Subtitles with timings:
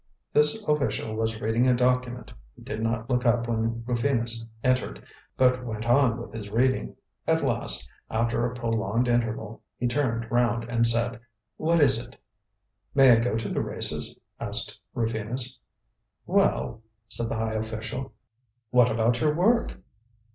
[0.33, 2.33] This official was reading a document.
[2.55, 5.05] He did not look up when Rufinus entered,
[5.37, 6.95] but went on with his reading.
[7.27, 11.19] At last, after a prolonged interval, he turned round and said:
[11.57, 12.17] "What is it?"
[12.95, 15.59] "May I go to the races?" asked Rufinus.
[16.25, 18.11] "Well," said the high official,
[18.71, 19.79] "what about your work?"